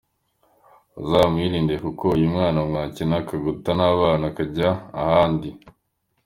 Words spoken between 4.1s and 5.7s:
akajya ahandi.